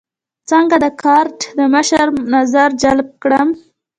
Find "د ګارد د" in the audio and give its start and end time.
0.83-1.59